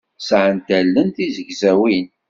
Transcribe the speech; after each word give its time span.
Sɛant 0.27 0.69
allen 0.79 1.07
d 1.09 1.15
tizegzawin. 1.15 2.07